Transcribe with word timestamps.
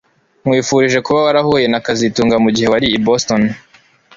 Nkwifurije 0.43 0.99
kuba 1.05 1.19
warahuye 1.25 1.65
na 1.69 1.83
kazitunga 1.85 2.35
mugihe 2.43 2.67
wari 2.69 2.87
i 2.97 2.99
Boston 3.05 3.41